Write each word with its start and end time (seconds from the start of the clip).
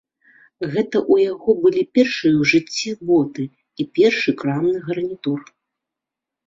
Гэта 0.71 0.97
ў 1.11 1.15
яго 1.31 1.49
былі 1.67 1.83
першыя 1.97 2.31
ў 2.31 2.43
жыцці 2.55 2.89
боты 3.11 3.43
і 3.49 3.81
першы 4.01 4.29
крамны 4.43 4.77
гарнітур. 4.91 5.39